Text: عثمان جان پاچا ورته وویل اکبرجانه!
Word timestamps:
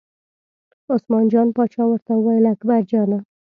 عثمان 0.93 1.25
جان 1.31 1.47
پاچا 1.55 1.83
ورته 1.87 2.11
وویل 2.15 2.45
اکبرجانه! 2.53 3.17